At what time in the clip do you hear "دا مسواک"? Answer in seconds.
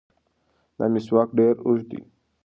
0.77-1.29